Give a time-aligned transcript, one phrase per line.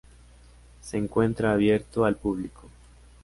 [0.81, 2.67] Se encuentra abierto al público.